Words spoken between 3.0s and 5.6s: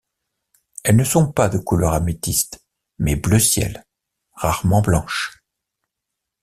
bleu ciel, rarement blanche.